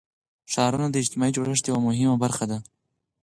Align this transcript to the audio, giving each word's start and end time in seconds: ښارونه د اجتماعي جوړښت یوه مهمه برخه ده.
ښارونه 0.51 0.87
د 0.89 0.95
اجتماعي 1.01 1.31
جوړښت 1.35 1.63
یوه 1.69 1.81
مهمه 1.87 2.15
برخه 2.23 2.45
ده. 2.51 2.57